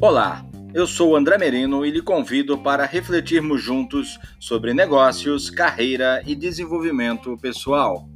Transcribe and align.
Olá, 0.00 0.44
eu 0.74 0.84
sou 0.84 1.14
André 1.14 1.38
Merino 1.38 1.86
e 1.86 1.90
lhe 1.92 2.02
convido 2.02 2.58
para 2.58 2.84
refletirmos 2.84 3.62
juntos 3.62 4.18
sobre 4.40 4.74
negócios, 4.74 5.48
carreira 5.48 6.20
e 6.26 6.34
desenvolvimento 6.34 7.38
pessoal. 7.38 8.08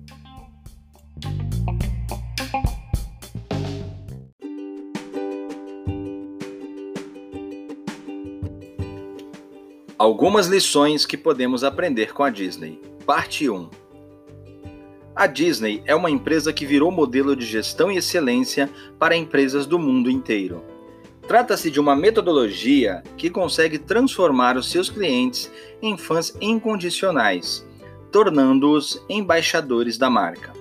Algumas 9.96 10.48
lições 10.48 11.06
que 11.06 11.16
podemos 11.16 11.62
aprender 11.62 12.12
com 12.12 12.22
a 12.24 12.30
Disney. 12.30 12.80
Parte 13.06 13.48
1. 13.48 13.85
A 15.16 15.26
Disney 15.26 15.82
é 15.86 15.94
uma 15.94 16.10
empresa 16.10 16.52
que 16.52 16.66
virou 16.66 16.90
modelo 16.90 17.34
de 17.34 17.46
gestão 17.46 17.90
e 17.90 17.96
excelência 17.96 18.68
para 18.98 19.16
empresas 19.16 19.64
do 19.64 19.78
mundo 19.78 20.10
inteiro. 20.10 20.62
Trata-se 21.26 21.70
de 21.70 21.80
uma 21.80 21.96
metodologia 21.96 23.02
que 23.16 23.30
consegue 23.30 23.78
transformar 23.78 24.58
os 24.58 24.70
seus 24.70 24.90
clientes 24.90 25.50
em 25.80 25.96
fãs 25.96 26.36
incondicionais, 26.38 27.66
tornando-os 28.12 29.02
embaixadores 29.08 29.96
da 29.96 30.10
marca. 30.10 30.52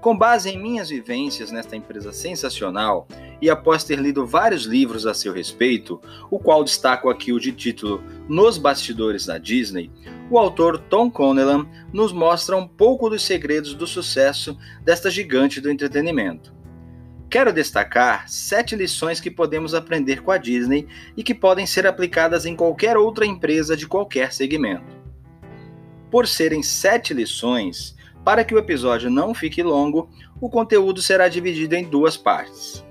Com 0.00 0.16
base 0.16 0.48
em 0.48 0.58
minhas 0.58 0.88
vivências 0.88 1.52
nesta 1.52 1.76
empresa 1.76 2.10
sensacional 2.10 3.06
e 3.38 3.50
após 3.50 3.84
ter 3.84 3.98
lido 3.98 4.26
vários 4.26 4.64
livros 4.64 5.06
a 5.06 5.12
seu 5.12 5.30
respeito, 5.30 6.00
o 6.30 6.38
qual 6.38 6.64
destaco 6.64 7.10
aqui 7.10 7.34
o 7.34 7.38
de 7.38 7.52
título 7.52 8.02
Nos 8.26 8.56
Bastidores 8.56 9.26
da 9.26 9.36
Disney, 9.36 9.90
o 10.30 10.38
autor 10.38 10.78
Tom 10.78 11.10
Conelan 11.10 11.68
nos 11.92 12.14
mostra 12.14 12.56
um 12.56 12.66
pouco 12.66 13.10
dos 13.10 13.22
segredos 13.22 13.74
do 13.74 13.86
sucesso 13.86 14.56
desta 14.82 15.10
gigante 15.10 15.60
do 15.60 15.70
entretenimento. 15.70 16.54
Quero 17.28 17.52
destacar 17.52 18.26
sete 18.26 18.74
lições 18.74 19.20
que 19.20 19.30
podemos 19.30 19.74
aprender 19.74 20.22
com 20.22 20.30
a 20.30 20.38
Disney 20.38 20.88
e 21.14 21.22
que 21.22 21.34
podem 21.34 21.66
ser 21.66 21.86
aplicadas 21.86 22.46
em 22.46 22.56
qualquer 22.56 22.96
outra 22.96 23.26
empresa 23.26 23.76
de 23.76 23.86
qualquer 23.86 24.32
segmento. 24.32 24.98
Por 26.10 26.26
serem 26.26 26.62
sete 26.62 27.12
lições, 27.12 27.94
para 28.24 28.44
que 28.44 28.54
o 28.54 28.58
episódio 28.58 29.10
não 29.10 29.34
fique 29.34 29.62
longo, 29.62 30.08
o 30.40 30.48
conteúdo 30.48 31.00
será 31.00 31.28
dividido 31.28 31.74
em 31.74 31.84
duas 31.84 32.16
partes. 32.16 32.84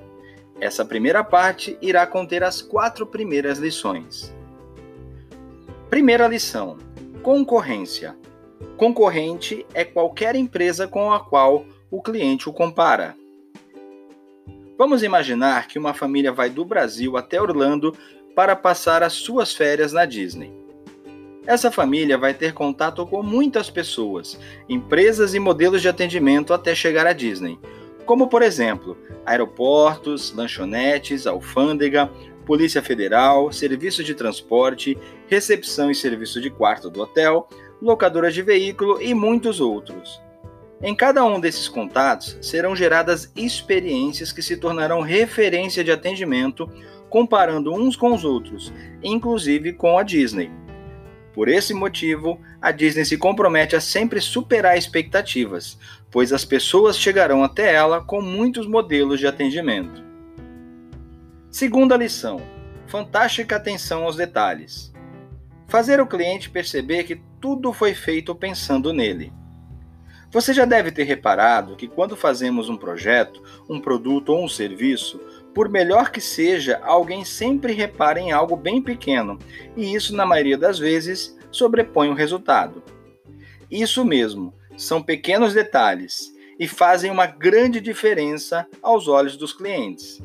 Essa 0.60 0.84
primeira 0.84 1.24
parte 1.24 1.78
irá 1.82 2.06
conter 2.06 2.44
as 2.44 2.62
quatro 2.62 3.06
primeiras 3.06 3.60
lições. 3.60 4.34
Primeira 5.90 6.28
lição: 6.28 6.78
concorrência. 7.22 8.16
Concorrente 8.76 9.66
é 9.74 9.86
qualquer 9.86 10.36
empresa 10.36 10.88
com 10.88 11.12
a 11.12 11.20
qual 11.20 11.66
o 11.90 12.02
cliente 12.02 12.50
o 12.50 12.54
compara. 12.54 13.16
Vamos 14.78 15.04
imaginar 15.04 15.68
que 15.68 15.78
uma 15.78 15.94
família 15.94 16.32
vai 16.32 16.50
do 16.50 16.64
Brasil 16.64 17.18
até 17.18 17.42
Orlando 17.42 17.96
para 18.36 18.56
passar 18.56 19.04
as 19.04 19.14
suas 19.14 19.54
férias 19.54 19.92
na 19.92 20.06
Disney. 20.06 20.52
Essa 21.50 21.72
família 21.72 22.16
vai 22.16 22.32
ter 22.32 22.54
contato 22.54 23.04
com 23.08 23.24
muitas 23.24 23.72
pessoas, 23.72 24.40
empresas 24.70 25.34
e 25.34 25.40
modelos 25.40 25.82
de 25.82 25.90
atendimento 25.90 26.54
até 26.54 26.76
chegar 26.76 27.08
à 27.08 27.12
Disney, 27.12 27.58
como 28.06 28.28
por 28.28 28.44
exemplo, 28.44 28.96
aeroportos, 29.26 30.32
lanchonetes, 30.32 31.26
alfândega, 31.26 32.08
Polícia 32.46 32.84
Federal, 32.84 33.52
serviço 33.52 34.04
de 34.04 34.14
transporte, 34.14 34.96
recepção 35.28 35.90
e 35.90 35.96
serviço 35.96 36.40
de 36.40 36.52
quarto 36.52 36.88
do 36.88 37.02
hotel, 37.02 37.50
locadora 37.82 38.32
de 38.32 38.44
veículo 38.44 39.02
e 39.02 39.16
muitos 39.16 39.60
outros. 39.60 40.22
Em 40.84 40.94
cada 40.94 41.26
um 41.26 41.40
desses 41.40 41.68
contatos 41.68 42.38
serão 42.44 42.76
geradas 42.76 43.32
experiências 43.36 44.32
que 44.32 44.44
se 44.44 44.56
tornarão 44.56 45.02
referência 45.02 45.84
de 45.84 45.92
atendimento, 45.92 46.70
comparando 47.10 47.74
uns 47.74 47.96
com 47.96 48.14
os 48.14 48.24
outros, 48.24 48.72
inclusive 49.02 49.74
com 49.74 49.98
a 49.98 50.04
Disney. 50.04 50.52
Por 51.34 51.48
esse 51.48 51.74
motivo, 51.74 52.42
a 52.62 52.72
Disney 52.72 53.06
se 53.06 53.18
compromete 53.18 53.76
a 53.76 53.82
sempre 53.82 54.20
superar 54.20 54.78
expectativas, 54.78 55.78
pois 56.10 56.34
as 56.34 56.44
pessoas 56.44 56.98
chegarão 56.98 57.44
até 57.44 57.74
ela 57.74 58.02
com 58.02 58.22
muitos 58.22 58.68
modelos 58.68 59.20
de 59.20 59.28
atendimento. 59.28 60.04
Segunda 61.52 61.96
lição: 61.96 62.42
fantástica 62.88 63.56
atenção 63.56 64.04
aos 64.04 64.16
detalhes. 64.16 64.94
Fazer 65.68 66.02
o 66.02 66.08
cliente 66.08 66.50
perceber 66.50 67.04
que 67.04 67.22
tudo 67.40 67.72
foi 67.72 67.94
feito 67.94 68.34
pensando 68.34 68.92
nele. 68.92 69.32
Você 70.32 70.54
já 70.54 70.64
deve 70.64 70.92
ter 70.92 71.04
reparado 71.04 71.76
que 71.76 71.88
quando 71.88 72.16
fazemos 72.16 72.70
um 72.70 72.78
projeto, 72.78 73.42
um 73.68 73.80
produto 73.80 74.30
ou 74.30 74.44
um 74.44 74.48
serviço, 74.48 75.20
por 75.54 75.70
melhor 75.70 76.12
que 76.12 76.22
seja, 76.22 76.80
alguém 76.84 77.26
sempre 77.26 77.74
repara 77.74 78.20
em 78.20 78.32
algo 78.32 78.56
bem 78.56 78.82
pequeno, 78.82 79.38
e 79.76 79.94
isso, 79.94 80.16
na 80.16 80.26
maioria 80.26 80.58
das 80.58 80.80
vezes, 80.80 81.38
sobrepõe 81.52 82.10
o 82.10 82.14
resultado. 82.14 82.84
Isso 83.70 84.06
mesmo, 84.06 84.54
são 84.78 85.02
pequenos 85.02 85.54
detalhes 85.54 86.32
e 86.60 86.68
fazem 86.68 87.12
uma 87.12 87.26
grande 87.26 87.80
diferença 87.80 88.68
aos 88.82 89.08
olhos 89.08 89.38
dos 89.38 89.54
clientes. 89.54 90.22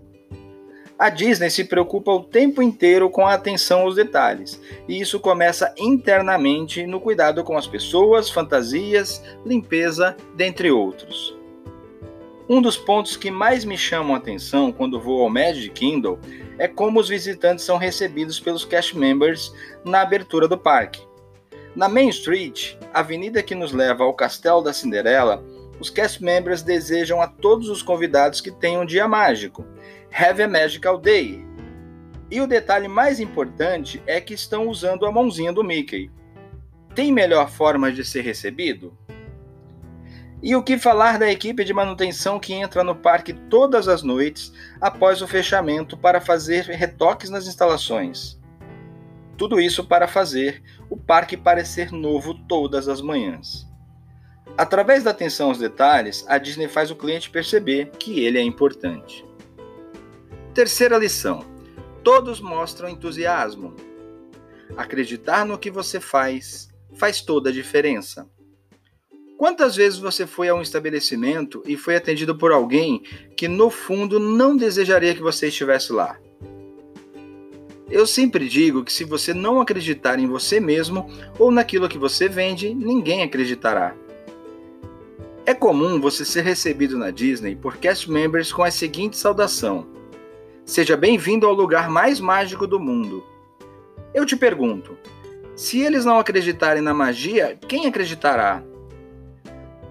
A 0.96 1.10
Disney 1.10 1.50
se 1.50 1.64
preocupa 1.64 2.12
o 2.12 2.22
tempo 2.22 2.62
inteiro 2.62 3.10
com 3.10 3.26
a 3.26 3.34
atenção 3.34 3.80
aos 3.80 3.96
detalhes, 3.96 4.60
e 4.88 5.00
isso 5.00 5.18
começa 5.18 5.74
internamente 5.76 6.86
no 6.86 7.00
cuidado 7.00 7.42
com 7.42 7.56
as 7.56 7.66
pessoas, 7.66 8.30
fantasias, 8.30 9.22
limpeza, 9.44 10.16
dentre 10.36 10.70
outros. 10.70 11.36
Um 12.46 12.60
dos 12.60 12.76
pontos 12.76 13.16
que 13.16 13.30
mais 13.30 13.64
me 13.64 13.78
chamam 13.78 14.14
a 14.14 14.18
atenção 14.18 14.70
quando 14.70 15.00
vou 15.00 15.22
ao 15.22 15.30
Magic 15.30 15.70
Kingdom 15.70 16.18
é 16.58 16.68
como 16.68 17.00
os 17.00 17.08
visitantes 17.08 17.64
são 17.64 17.78
recebidos 17.78 18.38
pelos 18.38 18.66
cast 18.66 18.96
members 18.98 19.54
na 19.82 20.02
abertura 20.02 20.46
do 20.46 20.58
parque. 20.58 21.00
Na 21.74 21.88
Main 21.88 22.10
Street, 22.10 22.76
avenida 22.92 23.42
que 23.42 23.54
nos 23.54 23.72
leva 23.72 24.04
ao 24.04 24.12
Castelo 24.12 24.62
da 24.62 24.74
Cinderela, 24.74 25.42
os 25.80 25.88
cast 25.88 26.22
members 26.22 26.62
desejam 26.62 27.20
a 27.20 27.26
todos 27.26 27.70
os 27.70 27.82
convidados 27.82 28.42
que 28.42 28.50
tenham 28.50 28.82
um 28.82 28.86
dia 28.86 29.08
mágico. 29.08 29.64
Have 30.12 30.42
a 30.42 30.46
Magical 30.46 30.98
Day. 30.98 31.42
E 32.30 32.42
o 32.42 32.46
detalhe 32.46 32.88
mais 32.88 33.20
importante 33.20 34.02
é 34.06 34.20
que 34.20 34.34
estão 34.34 34.68
usando 34.68 35.06
a 35.06 35.10
mãozinha 35.10 35.52
do 35.52 35.64
Mickey. 35.64 36.10
Tem 36.94 37.10
melhor 37.10 37.50
forma 37.50 37.90
de 37.90 38.04
ser 38.04 38.20
recebido? 38.20 38.96
E 40.46 40.54
o 40.54 40.62
que 40.62 40.76
falar 40.76 41.18
da 41.18 41.32
equipe 41.32 41.64
de 41.64 41.72
manutenção 41.72 42.38
que 42.38 42.52
entra 42.52 42.84
no 42.84 42.94
parque 42.94 43.32
todas 43.32 43.88
as 43.88 44.02
noites 44.02 44.52
após 44.78 45.22
o 45.22 45.26
fechamento 45.26 45.96
para 45.96 46.20
fazer 46.20 46.64
retoques 46.66 47.30
nas 47.30 47.46
instalações? 47.46 48.38
Tudo 49.38 49.58
isso 49.58 49.82
para 49.82 50.06
fazer 50.06 50.62
o 50.90 50.98
parque 50.98 51.34
parecer 51.34 51.90
novo 51.90 52.34
todas 52.46 52.88
as 52.88 53.00
manhãs. 53.00 53.66
Através 54.54 55.02
da 55.02 55.12
atenção 55.12 55.48
aos 55.48 55.56
detalhes, 55.56 56.26
a 56.28 56.36
Disney 56.36 56.68
faz 56.68 56.90
o 56.90 56.96
cliente 56.96 57.30
perceber 57.30 57.92
que 57.98 58.20
ele 58.20 58.38
é 58.38 58.42
importante. 58.42 59.24
Terceira 60.52 60.98
lição: 60.98 61.42
todos 62.02 62.38
mostram 62.38 62.90
entusiasmo. 62.90 63.74
Acreditar 64.76 65.46
no 65.46 65.58
que 65.58 65.70
você 65.70 65.98
faz 65.98 66.68
faz 66.98 67.22
toda 67.22 67.48
a 67.48 67.52
diferença. 67.52 68.28
Quantas 69.36 69.74
vezes 69.74 69.98
você 69.98 70.26
foi 70.26 70.48
a 70.48 70.54
um 70.54 70.62
estabelecimento 70.62 71.62
e 71.66 71.76
foi 71.76 71.96
atendido 71.96 72.36
por 72.36 72.52
alguém 72.52 73.02
que 73.36 73.48
no 73.48 73.68
fundo 73.68 74.20
não 74.20 74.56
desejaria 74.56 75.14
que 75.14 75.22
você 75.22 75.48
estivesse 75.48 75.92
lá? 75.92 76.18
Eu 77.90 78.06
sempre 78.06 78.48
digo 78.48 78.84
que 78.84 78.92
se 78.92 79.04
você 79.04 79.34
não 79.34 79.60
acreditar 79.60 80.18
em 80.18 80.26
você 80.26 80.60
mesmo 80.60 81.10
ou 81.38 81.50
naquilo 81.50 81.88
que 81.88 81.98
você 81.98 82.28
vende, 82.28 82.74
ninguém 82.74 83.22
acreditará. 83.22 83.94
É 85.44 85.52
comum 85.52 86.00
você 86.00 86.24
ser 86.24 86.42
recebido 86.42 86.96
na 86.96 87.10
Disney 87.10 87.54
por 87.54 87.76
cast 87.76 88.10
members 88.10 88.52
com 88.52 88.62
a 88.62 88.70
seguinte 88.70 89.16
saudação: 89.16 89.86
Seja 90.64 90.96
bem-vindo 90.96 91.46
ao 91.46 91.52
lugar 91.52 91.90
mais 91.90 92.18
mágico 92.18 92.66
do 92.66 92.80
mundo. 92.80 93.22
Eu 94.14 94.24
te 94.24 94.36
pergunto: 94.36 94.96
se 95.54 95.80
eles 95.80 96.04
não 96.04 96.18
acreditarem 96.18 96.82
na 96.82 96.94
magia, 96.94 97.58
quem 97.68 97.86
acreditará? 97.86 98.64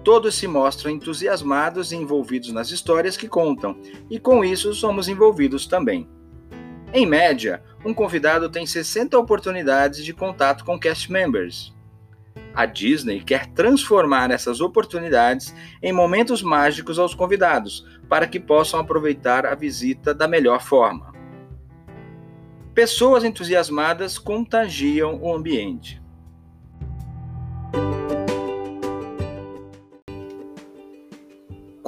Todos 0.04 0.34
se 0.34 0.46
mostram 0.46 0.92
entusiasmados 0.92 1.90
e 1.90 1.96
envolvidos 1.96 2.52
nas 2.52 2.70
histórias 2.70 3.16
que 3.16 3.26
contam, 3.26 3.80
e 4.10 4.20
com 4.20 4.44
isso 4.44 4.74
somos 4.74 5.08
envolvidos 5.08 5.66
também. 5.66 6.06
Em 6.92 7.06
média, 7.06 7.62
um 7.84 7.94
convidado 7.94 8.50
tem 8.50 8.66
60 8.66 9.18
oportunidades 9.18 10.04
de 10.04 10.12
contato 10.12 10.62
com 10.62 10.78
cast 10.78 11.10
members. 11.10 11.74
A 12.54 12.66
Disney 12.66 13.20
quer 13.20 13.46
transformar 13.46 14.30
essas 14.30 14.60
oportunidades 14.60 15.54
em 15.82 15.92
momentos 15.92 16.42
mágicos 16.42 16.98
aos 16.98 17.14
convidados, 17.14 17.84
para 18.06 18.26
que 18.26 18.38
possam 18.38 18.78
aproveitar 18.78 19.46
a 19.46 19.54
visita 19.54 20.14
da 20.14 20.28
melhor 20.28 20.60
forma. 20.60 21.14
Pessoas 22.74 23.24
entusiasmadas 23.24 24.18
contagiam 24.18 25.18
o 25.22 25.34
ambiente. 25.34 26.03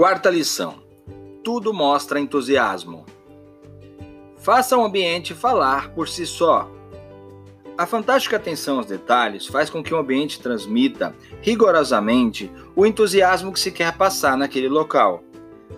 Quarta 0.06 0.30
lição: 0.30 0.76
tudo 1.42 1.74
mostra 1.74 2.20
entusiasmo. 2.20 3.04
Faça 4.36 4.78
o 4.78 4.84
ambiente 4.84 5.34
falar 5.34 5.90
por 5.94 6.08
si 6.08 6.24
só. 6.24 6.70
A 7.76 7.86
fantástica 7.86 8.36
atenção 8.36 8.76
aos 8.76 8.86
detalhes 8.86 9.48
faz 9.48 9.68
com 9.68 9.82
que 9.82 9.92
o 9.92 9.98
ambiente 9.98 10.40
transmita, 10.40 11.12
rigorosamente, 11.42 12.48
o 12.76 12.86
entusiasmo 12.86 13.52
que 13.52 13.58
se 13.58 13.72
quer 13.72 13.96
passar 13.96 14.36
naquele 14.36 14.68
local. 14.68 15.24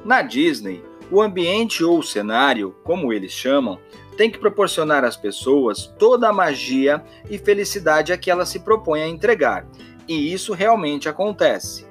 Na 0.04 0.20
Disney, 0.20 0.84
o 1.10 1.22
ambiente 1.22 1.82
ou 1.82 2.02
cenário, 2.02 2.76
como 2.84 3.14
eles 3.14 3.32
chamam, 3.32 3.78
tem 4.14 4.30
que 4.30 4.38
proporcionar 4.38 5.04
às 5.04 5.16
pessoas 5.16 5.86
toda 5.98 6.28
a 6.28 6.34
magia 6.34 7.02
e 7.30 7.38
felicidade 7.38 8.12
a 8.12 8.19
que 8.19 8.30
ela 8.30 8.44
se 8.44 8.60
propõe 8.60 9.00
a 9.00 9.08
entregar, 9.08 9.66
e 10.06 10.30
isso 10.34 10.52
realmente 10.52 11.08
acontece. 11.08 11.88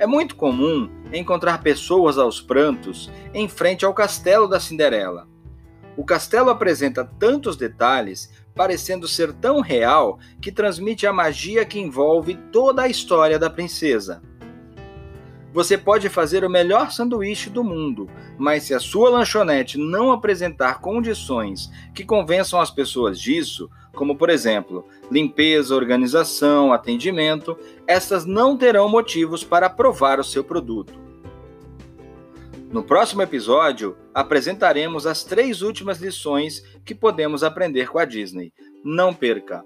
É 0.00 0.04
muito 0.04 0.34
comum 0.34 0.98
encontrar 1.12 1.62
pessoas 1.62 2.18
aos 2.18 2.40
prantos 2.40 3.10
em 3.34 3.48
frente 3.48 3.84
ao 3.84 3.94
castelo 3.94 4.48
da 4.48 4.60
Cinderela. 4.60 5.28
O 5.96 6.04
castelo 6.04 6.50
apresenta 6.50 7.04
tantos 7.04 7.56
detalhes, 7.56 8.32
parecendo 8.54 9.06
ser 9.08 9.32
tão 9.32 9.60
real, 9.60 10.18
que 10.40 10.52
transmite 10.52 11.06
a 11.06 11.12
magia 11.12 11.64
que 11.64 11.78
envolve 11.78 12.36
toda 12.52 12.82
a 12.82 12.88
história 12.88 13.38
da 13.38 13.50
princesa. 13.50 14.22
Você 15.52 15.76
pode 15.76 16.08
fazer 16.08 16.44
o 16.44 16.50
melhor 16.50 16.92
sanduíche 16.92 17.50
do 17.50 17.64
mundo, 17.64 18.08
mas 18.38 18.62
se 18.62 18.74
a 18.74 18.78
sua 18.78 19.10
lanchonete 19.10 19.76
não 19.76 20.12
apresentar 20.12 20.80
condições 20.80 21.70
que 21.92 22.04
convençam 22.04 22.60
as 22.60 22.70
pessoas 22.70 23.20
disso, 23.20 23.68
como 23.92 24.16
por 24.16 24.30
exemplo, 24.30 24.86
limpeza, 25.10 25.74
organização, 25.74 26.72
atendimento, 26.72 27.58
essas 27.84 28.24
não 28.24 28.56
terão 28.56 28.88
motivos 28.88 29.42
para 29.42 29.68
provar 29.68 30.20
o 30.20 30.24
seu 30.24 30.44
produto. 30.44 31.00
No 32.70 32.84
próximo 32.84 33.20
episódio, 33.20 33.96
apresentaremos 34.14 35.04
as 35.04 35.24
três 35.24 35.60
últimas 35.60 35.98
lições 35.98 36.62
que 36.84 36.94
podemos 36.94 37.42
aprender 37.42 37.88
com 37.88 37.98
a 37.98 38.04
Disney. 38.04 38.52
Não 38.84 39.12
perca! 39.12 39.64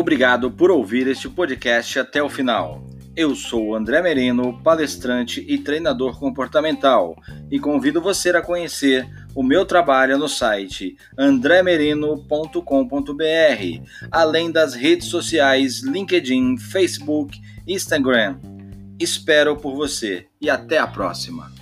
Obrigado 0.00 0.50
por 0.50 0.70
ouvir 0.70 1.06
este 1.08 1.28
podcast 1.28 1.98
até 1.98 2.22
o 2.22 2.30
final. 2.30 2.82
Eu 3.14 3.34
sou 3.34 3.74
André 3.74 4.00
Merino, 4.00 4.58
palestrante 4.62 5.44
e 5.46 5.58
treinador 5.58 6.18
comportamental, 6.18 7.14
e 7.50 7.60
convido 7.60 8.00
você 8.00 8.30
a 8.30 8.40
conhecer 8.40 9.06
o 9.34 9.42
meu 9.42 9.66
trabalho 9.66 10.16
no 10.16 10.26
site 10.26 10.96
andremerino.com.br, 11.18 13.82
além 14.10 14.50
das 14.50 14.72
redes 14.72 15.08
sociais 15.08 15.82
LinkedIn, 15.82 16.56
Facebook, 16.56 17.38
Instagram. 17.68 18.38
Espero 18.98 19.54
por 19.54 19.76
você 19.76 20.28
e 20.40 20.48
até 20.48 20.78
a 20.78 20.86
próxima. 20.86 21.59